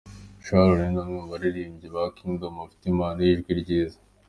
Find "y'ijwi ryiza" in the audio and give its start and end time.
3.27-3.97